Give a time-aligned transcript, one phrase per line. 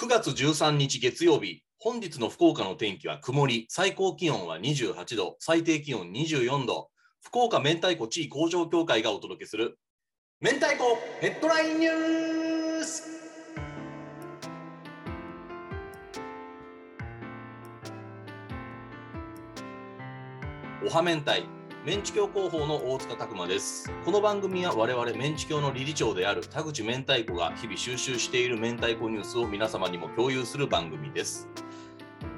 [0.00, 6.88] 9月13日月曜日、本日の福岡の天気は曇り、最高気温は28度、最低気温24度。
[7.20, 9.78] 福岡明太子地位工場協会がお届けする
[10.40, 13.10] 明太子ヘッドラインニュース
[20.86, 23.90] おは明太メンチ協広報の大塚拓馬です。
[24.04, 31.48] この番組は我々メンチ協の理事長である田口明太子が日々収集している明太子ニュースを皆様にも共有する番組です。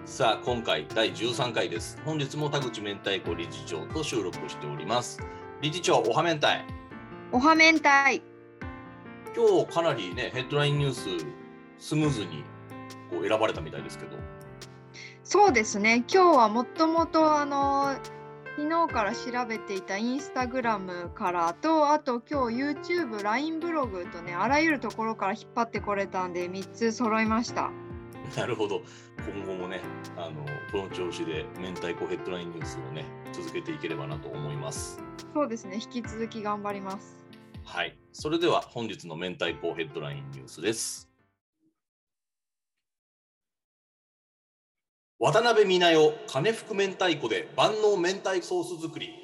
[0.05, 2.01] さあ今回第13回です。
[2.05, 5.19] 本日も田口明太子理事長と収録しております。
[5.61, 6.47] 理事長おは明太。
[7.33, 8.23] おは明太。
[9.37, 11.09] 今日かなりねヘッドラインニュース
[11.79, 12.45] スムーズに
[13.11, 14.17] こう選ばれたみたいですけど。
[15.25, 16.05] そうですね。
[16.09, 17.97] 今日はもともとあの
[18.55, 27.71] 昨日から調べていたインスタグラムからとあと今日 YouTube、LINE ブログとねあらゆるところから引っ張ってこれたんで3つ揃いました。
[28.37, 28.83] なるほど
[29.35, 29.81] 今後もね
[30.17, 35.03] あのこの調子で明太子ヘッドラインニュースをね続けていければなと思います。
[35.33, 37.17] そうですね引き続き頑張ります。
[37.65, 41.12] はいそれでは本日の明太子ヘッドラインニュースです。
[45.25, 49.15] 渡辺美奈代金福明太子で万能明太ソース作り。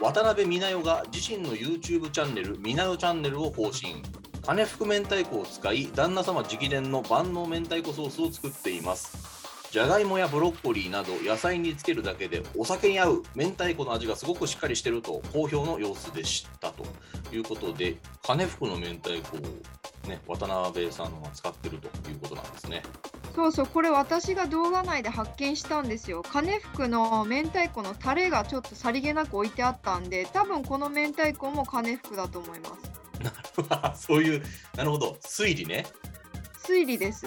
[0.00, 4.02] 渡辺美奈代が自身の YouTube チャンネル美奈代チャンネルを更新。
[4.44, 9.70] 金福明太子を使い旦那様直伝の万能明太子ソースを作っています。
[9.70, 16.72] じゃがいもやブロッコリーなど野菜につけるだけでお酒に合う明太子の味がすごくしっかりしてると好評の様子でした。
[16.72, 16.84] と
[17.32, 19.40] いうことで金福の明太子を
[20.08, 22.82] ね渡辺さんが使ってるということなんですね。
[23.34, 26.22] そうそうこれ私が動画内で発見したんですよ。
[26.22, 34.06] 金福の明太子のタレがちょっとさりげなく置いてあったんで多分この明太子も金福だと思います。
[34.06, 34.42] そういう
[34.76, 35.86] なるほど推理ね
[36.64, 37.26] 推理です。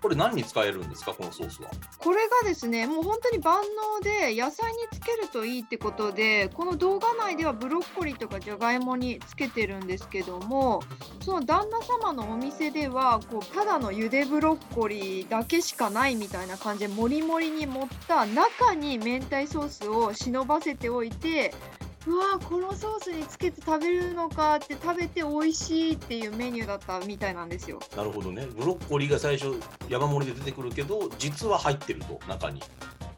[0.00, 1.70] これ何に使えるんですかこのソースは？
[1.98, 10.82] これがですねもう本当に万能で野菜につけるといいってことでこの動画内ではブロッコリーとかじゃがいもにつけてるんですけども
[11.20, 21.52] その旦那様のお店ではこうただのゆでブロッコリーだけしかないみたいな感じでもりもりに盛った中に明太ソースを忍ばせておいて
[22.06, 27.78] うわーこのソースにつけて食べるのかって食べて美味しいっていうメニューだったみたいなんですよ。
[27.96, 28.46] なるほどね。
[28.46, 29.54] ブロッコリーが最初
[29.88, 32.62] 山盛りで出てくるけど実は入ってると中に。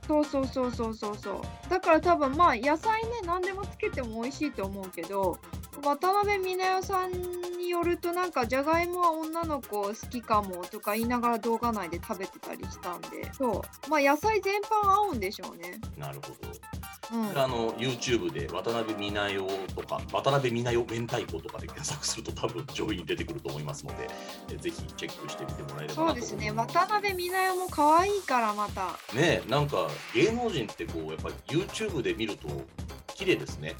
[0.06, 1.70] そうそうそうそうそうそう。
[1.70, 5.38] だから多分まあ野菜ね何でもつけても美味しいと思うけど
[5.84, 7.12] 渡辺美奈代さん
[7.56, 13.90] によるとなんかじゃがいもは女の子好きかもとか言いながら動画内で食べてたりしたんでそう。
[13.90, 15.80] まあ野菜全般合うんでしょうね。
[15.96, 16.81] なるほど
[17.12, 17.38] うん。
[17.38, 24.08] あの YouTube で渡辺美奈代とか渡辺美奈代明太子とかで検索すると多分上位に出てくると思いますので
[24.50, 26.50] えぜひチェックしてみてもらえればそうですね。
[26.50, 28.88] 渡辺美奈代も可愛いからまた。
[29.14, 32.48] ねえなんか芸能人ってこうやっぱり YouTube で見ると
[33.14, 33.74] 綺麗ですね。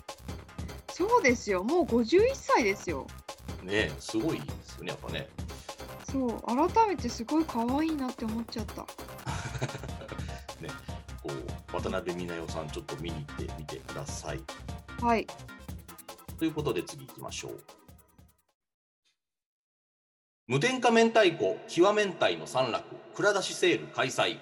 [0.93, 1.64] そうですよ。
[1.64, 3.06] もう51歳ですよ。
[3.62, 5.28] ねえすごいですよねやっぱね。
[6.10, 6.43] そう。
[6.43, 8.82] 改めてすごい可愛いなって思っちゃった。
[10.60, 10.69] ね
[11.82, 14.41] 渡辺美奈代さんちょっと見に行ってみてください。
[15.00, 15.26] はい。
[16.38, 17.60] ということで次行きましょう。
[20.47, 22.84] 無添加明太子極明太の三楽
[23.15, 24.38] 蔵出しセール開催。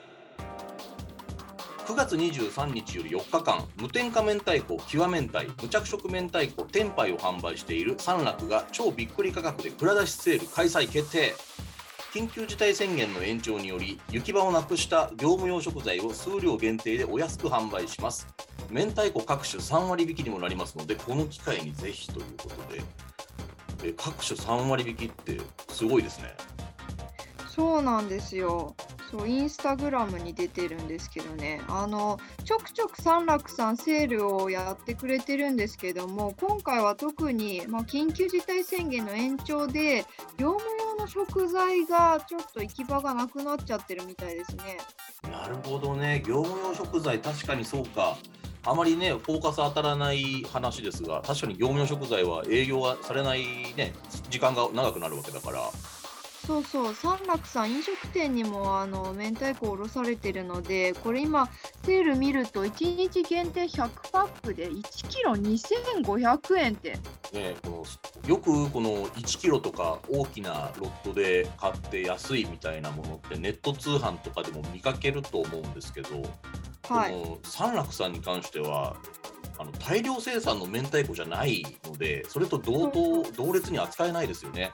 [1.87, 11.35] 9月23日より4日間無添加明太子極明太無着色明太子天杯を販売している三楽が超びっくり価格で蔵出しセール開催決定
[12.13, 18.27] 緊急事態宣言の延長により行き場をなくした業務用食材を数量限定でお安く販売します。
[18.69, 22.83] 明太子各種3割引きにもなりますのでこの機会にぜひということで。
[23.83, 26.35] え各種3割引きってすごいですね。
[27.49, 28.75] そうなんですよ。
[29.11, 40.05] そう、インスタグラムに出てるんですけどね、あの、ちょくちょく三楽さんセールをやってくれてるんですけども、今回は特に、まあ、緊急事態宣言の延長で、
[40.37, 44.79] 業務用の食材がちょっと行き場がなくなっちゃってるみたいですね。
[45.31, 46.23] なるほどね。
[46.25, 48.17] 業務用食材確かにそうか。
[48.63, 53.43] あまりねフォーカス当たらない話ですが確かに業務用食材は営業はされない
[53.75, 53.95] ね
[54.29, 55.61] 時間が長くなるわけだから。
[56.51, 61.49] そうそう、三楽さん飲食店にもあの明太子を卸されてるので、これ今
[61.85, 66.99] セール見ると1日限定100パックで1キロ2500円って。
[67.33, 67.85] ね、こ
[68.25, 76.09] のよくこの1キロとか大きなロットで買って安いみたいなものってネット通販とかでも見かけると思うんですけど、
[76.89, 77.13] はい。
[77.13, 78.97] この三楽さんに関しては
[79.57, 84.73] あの大量生産の明太子じゃないのでそれと同等同列に扱えないですよね。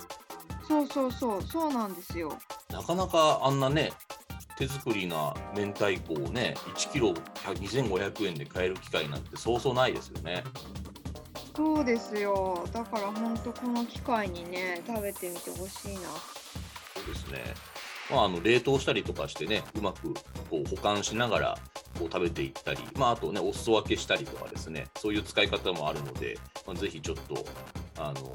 [0.69, 2.33] そうそうそう、そうなんですよ。
[2.71, 3.93] なかなかあんなね、
[4.59, 7.15] 手作りな明太子をね、1キロ
[7.45, 10.43] 2500円で買える機会なんてそうそうないですよね。
[11.55, 12.67] そうですよ。
[12.73, 16.01] だから本当この機会にね、食べてみてほしいな。
[16.01, 17.55] そうですね。
[18.11, 20.15] まあ、あの冷凍したりとかしてね、うまく
[20.51, 21.59] こう保管しながら
[21.99, 27.45] こう食べていったり、まあ、あとね、お裾分けしたりとかですね、そういう使い方もあるので、まあ、ぜひちょっと、
[27.99, 28.35] あの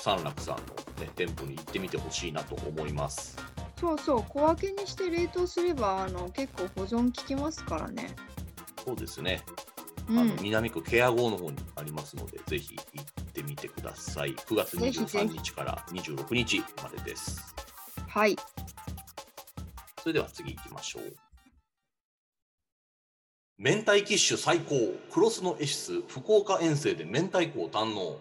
[0.00, 0.62] 三楽さんの、
[1.00, 3.36] ね、店舗に行ってみてほしいなと思います。
[3.78, 8.14] そうそう、小分けにして冷凍すれば、あの結構保存効きますからね。
[8.84, 9.42] そうですね。
[10.08, 10.36] あのうん。
[10.40, 14.34] 南区ケア号の方にありますので、ぜひ行ってみてください。
[14.34, 17.54] 9月ぜひぜ23ひ日から26日までです。
[18.08, 18.36] はい。
[20.00, 21.16] それでは次行きましょう。
[23.58, 24.76] 明太キッシュ最高
[25.12, 28.16] クロスのエシス福岡遠征で明太子を堪能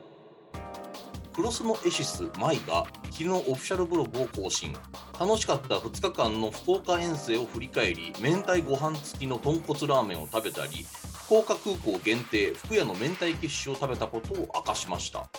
[1.37, 4.73] クロスのエシスマイが昨日オフィシャルブログを更新
[5.19, 10.87] 楽しかった2日間の福岡遠征を振り返り明太ご飯付きの豚骨ラーメンを食べたり
[11.25, 15.29] 福岡空港限定福屋の明太キッシュを食べたことを明かしました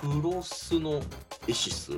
[0.00, 1.02] クロスの
[1.48, 1.96] エシスっ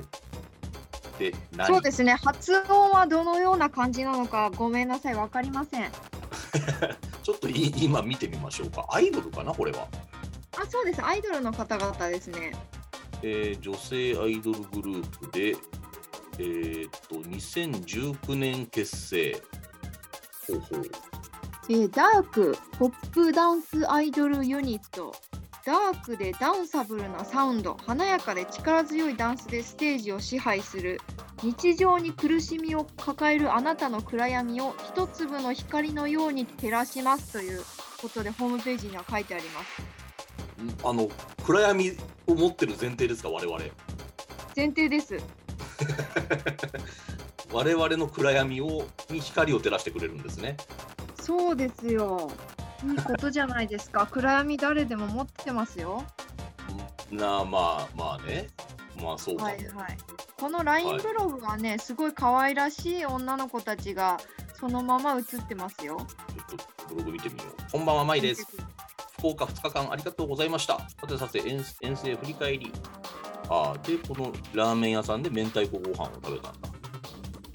[1.18, 1.66] て何？
[1.66, 2.14] そうですね。
[2.14, 5.84] 発音はどのような感じなのか、ごめんなさい、わかりません。
[5.86, 5.90] あ、
[7.22, 8.86] ちょっとい今見てみましょうか。
[8.90, 9.88] アイドルかな、これは。
[10.68, 11.04] そうです。
[11.04, 12.52] アイドルの方々ですね。
[13.22, 15.56] えー女性アイドルグループで、
[16.38, 19.42] えーっと、2019年結成。
[20.48, 20.82] ほうほう。
[21.68, 25.12] えーダークポップダンスアイドルユニット
[25.64, 31.00] ダークでダンサブルなサウンド華やかで力強いダンスでステージを支配する
[31.42, 37.62] 日常に苦しみを抱えるあなたの暗闇を一粒の光のように照らしますという
[38.00, 40.05] ことでホームページには書いてありますん
[40.84, 41.08] あの、
[41.44, 41.92] 暗闇
[42.26, 43.58] を持ってる前提ですか、我々。
[44.56, 45.16] 前提です
[47.52, 50.56] 我々の暗闇をに光を照らしてくれるんですね。
[51.20, 52.30] そうですよ
[52.84, 56.04] いいことじゃないですか 暗闇誰でも持ってますよ
[57.10, 58.48] なあ、まあ、まあね。
[59.00, 59.48] まあ、そうかも。
[59.48, 59.98] はいはい。
[60.38, 64.18] この LINE ブログはね、すごい可愛らしい女の子たちが
[64.58, 65.98] そのまま写ってますよ。
[65.98, 67.72] ちょっとブログ見てみよう。
[67.72, 68.46] こんばんは、まいです。
[69.18, 70.78] 福岡2日間ありがとうございました。
[70.78, 72.72] さてさて遠遠征振り返り。
[73.48, 76.68] ああ、で、このラーメン屋さんで明太子ご飯を食べたんだ。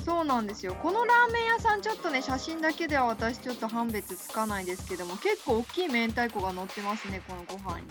[0.04, 0.74] そうなんですよ。
[0.82, 7.88] このラーメン屋さん、ちょっとね、写真だけでは私ちょっと判別つかないですけども、結構大きい明太子が乗ってますね、このご飯に。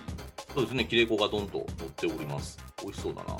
[0.53, 2.59] そうですね、切れ子がどんと乗っております。
[2.83, 3.37] 美味しそうだな。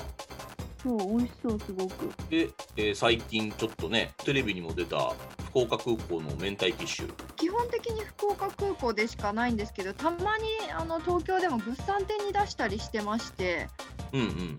[0.83, 2.09] そう、美味しそう、すごく。
[2.29, 5.13] で、えー最近ちょっとね、テレビにも出た
[5.49, 7.13] 福岡空港の明太キッシュ。
[7.35, 13.69] 基本的に福岡空港でしかないんですけど、たまにあの東京でも物産展に出したりしてまして、
[14.13, 14.57] うんうん。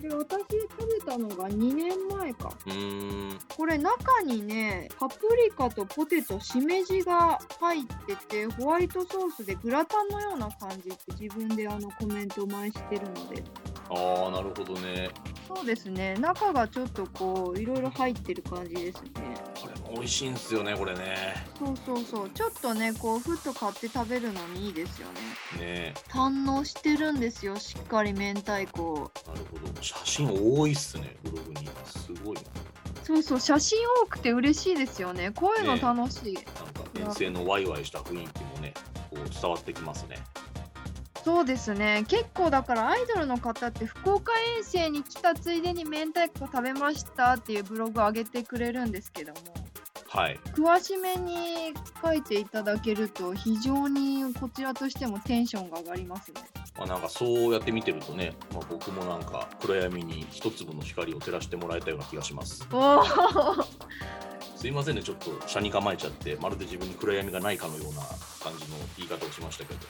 [0.00, 2.52] で、私食べたのが2年前か。
[2.66, 3.38] うーん。
[3.56, 13.44] これ中にねパプリカとポテトしめじが入っててホワイトソースでグラタンのような感じって自分であのコメント前してるので
[13.90, 15.10] ああ、なるほどね。
[15.54, 19.10] そうですね中がちょっとこういろいろ入ってる感じですね
[19.60, 21.34] これも美味しいんですよね、これね。
[21.58, 25.08] そうそうそうちょっとねこうふっと買って食べるのにいいですよ
[25.58, 29.82] ねね堪能してるんですよしっかり明太子をなるほど。
[29.82, 31.68] 写真多いっすね、ブログに。
[31.86, 32.42] すごいな。
[33.04, 36.52] そうそう写真多くて嬉しいですよねこういうのね楽しい、なんか
[36.98, 38.72] 遠征のワイワイした雰囲気もね、
[39.10, 40.18] こう伝わってきますね。
[41.24, 49.38] そうですね結構だからアイドルの方って福岡遠征に来たついでに明太子食べましたっていうブログ上げてくれるんですけども
[50.12, 50.38] はい。
[50.54, 56.42] 詳しめに書いていただけると非常にこちらとしてもテンションが上がりますね。
[56.76, 62.68] まあ、なんかそうやって見てるとね、まあ、僕もなんか暗闇に一粒の光を照らしてもらえたような気がします。
[62.72, 63.04] おお
[64.56, 68.02] すいませんね、ちょっと車に構えちゃって、まるで自分に暗闇がないかのような
[68.40, 69.80] 感じの言い方をしましたけど、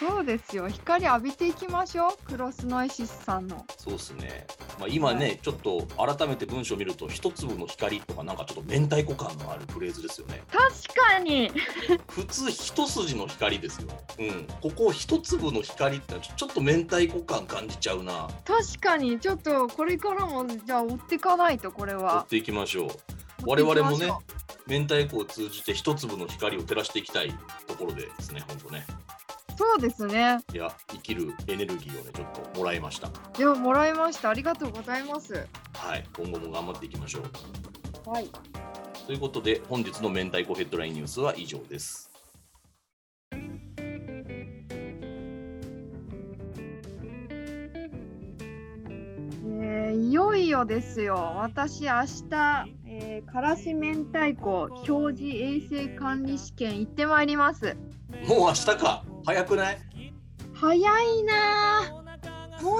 [0.00, 3.66] そうですよ光浴びていきましょうクロスノイシスさんの。
[3.76, 4.46] そうですね。
[4.78, 10.42] まあ、今ね、はちょっと改めて文章を見ると、一粒の光とか、なんかちょっと明太子感のあるフレーズですよね。
[10.50, 11.52] 確かに
[12.08, 13.88] 普通、一筋の光ですよ。
[14.18, 14.46] うん。
[14.62, 18.26] ここ、一粒の光ってちょっと明太子感感じちゃうな。
[18.46, 22.26] 確かにちょっとこれからもじゃあ追っていかないとこれ追はっ。
[22.26, 22.88] ていきましょう。
[23.44, 24.12] 追ってい我きましょう々もね、
[24.66, 27.34] 明太子を通じて一粒の光を照らしていきたい
[27.66, 28.86] ところでですね、本当ね。
[29.60, 30.38] そうですね。
[30.54, 33.10] いや、生きるエネルギーをね、ちょっともらいました。
[33.36, 34.30] でももらいました。
[34.30, 35.46] ありがとうございます。
[35.74, 38.10] はい、今後も頑張っていきましょう。
[38.10, 38.30] はい。
[39.06, 42.10] ということで、本日の明太子ヘッドラインニュースは以上です。
[43.32, 51.34] えーいよいよよですよ。
[51.36, 57.76] 私、明日、えー、からし明太子表示衛生管理試験行ってまいります。
[58.26, 59.04] もう明日か。
[59.24, 59.78] 早くない？
[60.54, 62.00] 早いなぁ。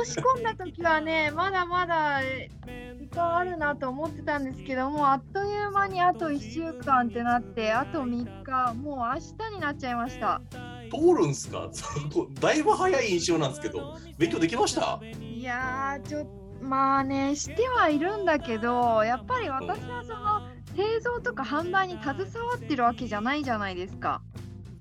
[0.04, 10.40] 申し込んだ時はね、まだまだえー時間あるなと思ってたんですけども、あっという間にあと1週間ってなって、あと3日、もう明日になっちゃいました。
[10.92, 11.68] 通るんすか？
[12.40, 15.00] だいぶ早い印象なんですけど、勉強できました？
[15.02, 20.42] いやー、ちょっと、まあね、してはいるんだけど、やっぱり私はその
[20.76, 22.16] 製造とか販売に携
[22.46, 24.20] わってるわけじゃないじゃないですか。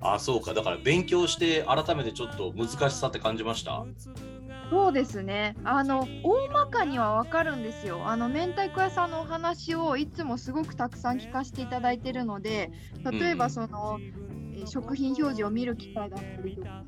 [0.02, 0.54] あ、そうか。
[0.54, 3.86] だから勉強して改めてちょっと難しさって感じました？
[4.70, 5.56] そうですね。
[5.64, 8.08] あの大まかにはわかるんですよ。
[8.08, 12.72] あの明太子屋さんのお話をいつもすごくたくさん聞かせていただいてるので、
[13.12, 16.84] 例えばうんその、えー食品表示を見る機会だったりとか、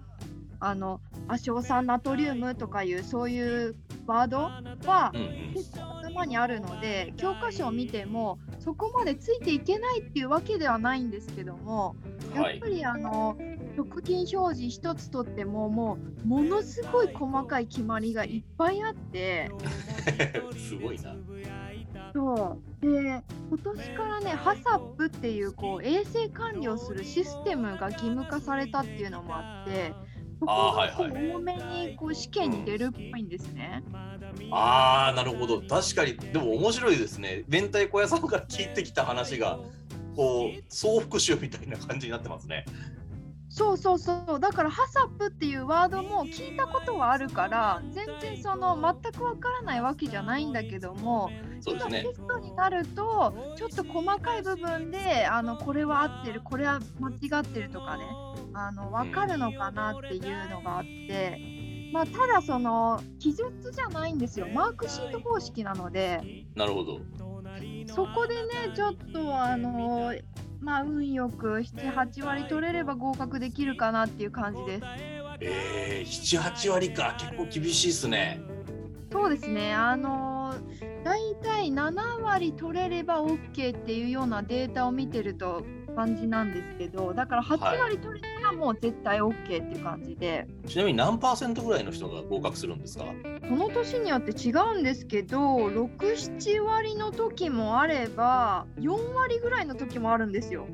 [0.60, 1.00] あの
[1.30, 3.76] 亜硝酸ナトリウムとかいうそういう
[4.06, 4.38] ワード
[4.86, 5.54] はうんうん。
[5.54, 11.96] 結構頭にあるので、教科書を見てもそこまでついていけないっていうわけではないんですけども、
[12.36, 12.68] やはいっぱ。
[12.68, 13.38] りあの
[13.76, 19.50] 食品表示一つとってももうものすごい細かい決まりがいっぱいあって
[20.58, 21.16] すごいな。
[22.14, 29.94] そうで今年からね HACCP っていうこう衛生管理をするシステムが義務化されたっていうのもあって
[30.42, 33.84] そここ多めにこう試験に出るっぽいんですね。
[34.50, 35.62] ああ、なるほど。
[35.62, 37.44] 確かに、でも面白いですね。
[37.48, 39.60] 明太子屋さんから聞いてきた話が、
[40.16, 42.66] こう、総復習みたいな感じになってますね。
[43.54, 52.14] そうそうそうだから HACCP っていうワードも聞いたことはあるから全然その全くわからないわけじゃないんだけどもそうですねテ。
[52.14, 58.06] ストになるとちょっと細かい部分であのこれは合ってるこれは間違ってるとかね
[58.54, 61.38] あの分かるのかなっていうのがあって、
[61.92, 67.02] まあ、ただその記述じゃないんですよマークシート方式なのでなるほど。
[67.88, 70.14] そこでねちょっとあの
[70.60, 74.86] まあ運よく78割取れれば合格できるかなっていう感じです。
[75.44, 77.16] えー、7、8割か。
[77.20, 78.42] 結構厳しいですね。
[79.12, 80.56] そうですね、あの
[81.04, 93.06] だいたい7割取れれば OK っていうようなデータを見てると感じなんですけど、だから8割取れたらもう絶対 OK っていう感じで、ちなみに何パーセントぐらいの人が合格するんですか？
[93.50, 100.68] この年によって違うんですけど、6、7割の時もあれば、4割ぐらいの時もあるんですよ。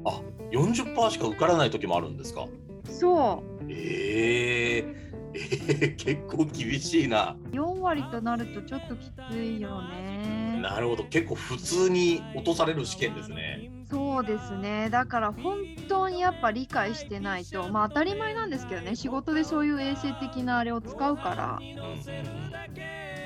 [0.51, 2.45] 40%しか受からない時もあるんですか？
[2.89, 4.95] そう、えー、
[5.33, 7.35] えー、結構厳しいな。
[7.51, 10.59] 4割となるとちょっときついよね。
[10.61, 11.03] なるほど。
[11.05, 13.71] 結構普通に落とされる試験ですね。
[13.89, 14.89] そうですね。
[14.89, 21.59] だから本当にやっぱ理解してないと、まあ当たり前なんですけどね、仕事でそういう衛生的なあれを使うから。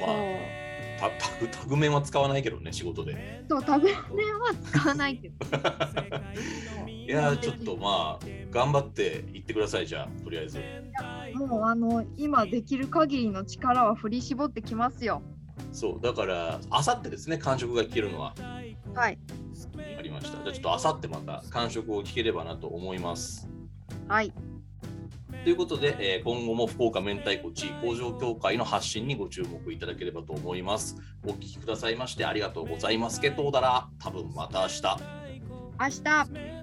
[0.01, 3.43] まあ、タタグタグ面は使わないけどね、仕事で。
[3.49, 3.99] そう、タグネは
[4.63, 5.35] 使わないけど。
[6.89, 10.59] いやー、ちょっとまあ、頑張っていってください、じゃあ、とりあえず。
[11.35, 15.23] もうあの今できる限りの力は振り絞ってきますよ。
[15.71, 18.33] そう、だから、あさってですね、感触が聞けるのは
[18.93, 19.17] はい。
[19.97, 20.31] ありました。
[20.31, 23.47] じゃあ、ちょっとあさってまた感触を聞ければなと思います。
[24.07, 24.33] はい。
[25.43, 30.97] ということで、えー今後も福岡明太子地位工場協会の発信にご注目いただければと思います。
[31.25, 33.19] お聞きくださいましてありがとうございます。
[33.19, 34.81] けどうだら、多分また明日。
[35.79, 36.60] 明日。